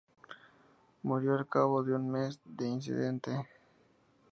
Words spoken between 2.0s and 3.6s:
mes del incidente.